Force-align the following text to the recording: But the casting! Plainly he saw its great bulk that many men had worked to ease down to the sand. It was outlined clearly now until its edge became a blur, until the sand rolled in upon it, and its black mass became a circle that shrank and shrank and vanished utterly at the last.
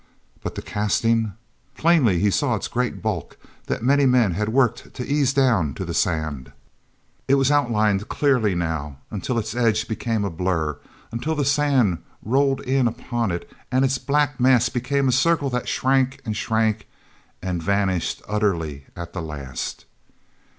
But 0.41 0.55
the 0.55 0.63
casting! 0.63 1.33
Plainly 1.77 2.17
he 2.17 2.31
saw 2.31 2.55
its 2.55 2.67
great 2.67 3.03
bulk 3.03 3.37
that 3.67 3.83
many 3.83 4.07
men 4.07 4.31
had 4.31 4.49
worked 4.49 4.95
to 4.95 5.05
ease 5.05 5.31
down 5.31 5.75
to 5.75 5.85
the 5.85 5.93
sand. 5.93 6.51
It 7.27 7.35
was 7.35 7.51
outlined 7.51 8.09
clearly 8.09 8.55
now 8.55 8.97
until 9.11 9.37
its 9.37 9.53
edge 9.53 9.87
became 9.87 10.25
a 10.25 10.31
blur, 10.31 10.79
until 11.11 11.35
the 11.35 11.45
sand 11.45 11.99
rolled 12.25 12.61
in 12.61 12.87
upon 12.87 13.29
it, 13.29 13.47
and 13.71 13.85
its 13.85 13.99
black 13.99 14.39
mass 14.39 14.69
became 14.69 15.07
a 15.07 15.11
circle 15.11 15.51
that 15.51 15.69
shrank 15.69 16.19
and 16.25 16.35
shrank 16.35 16.87
and 17.39 17.61
vanished 17.61 18.23
utterly 18.27 18.87
at 18.95 19.13
the 19.13 19.21
last. 19.21 19.85